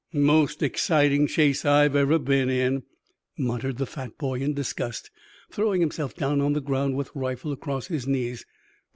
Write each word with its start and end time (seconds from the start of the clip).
"Most 0.15 0.63
exciting 0.63 1.27
chase 1.27 1.63
I've 1.63 1.95
ever 1.95 2.17
been 2.17 2.49
in," 2.49 2.81
muttered 3.37 3.77
the 3.77 3.85
fat 3.85 4.17
boy 4.17 4.39
in 4.39 4.55
disgust, 4.55 5.11
throwing 5.51 5.79
himself 5.79 6.15
down 6.15 6.41
on 6.41 6.53
the 6.53 6.59
ground 6.59 6.95
with 6.97 7.11
rifle 7.13 7.51
across 7.51 7.85
his 7.85 8.07
knees. 8.07 8.43